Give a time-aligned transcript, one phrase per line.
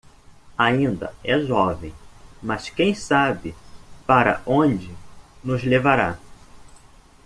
[0.57, 1.93] Ainda é jovem,
[2.41, 3.53] mas quem sabe
[4.07, 4.91] para onde
[5.43, 6.17] nos levará.